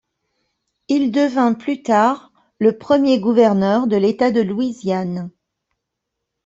Il 0.87 1.11
devint 1.11 1.53
plus 1.53 1.83
tard 1.83 2.31
le 2.57 2.75
premier 2.75 3.19
gouverneur 3.19 3.85
de 3.85 3.97
l'État 3.97 4.31
de 4.31 4.41
Louisiane. 4.41 5.29